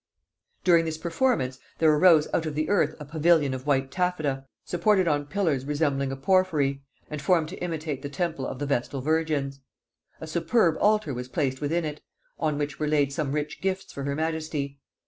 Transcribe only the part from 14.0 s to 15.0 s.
her majesty.